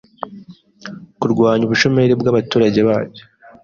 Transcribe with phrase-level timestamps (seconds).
[1.19, 3.23] kurwanya ubushomeri bw’abaturage bacyo,